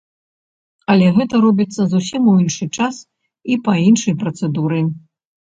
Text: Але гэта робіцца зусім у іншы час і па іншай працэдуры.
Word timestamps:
Але 0.93 1.11
гэта 1.17 1.41
робіцца 1.45 1.81
зусім 1.91 2.21
у 2.31 2.33
іншы 2.45 2.65
час 2.77 2.95
і 3.53 3.61
па 3.69 3.77
іншай 3.87 4.19
працэдуры. 4.27 4.83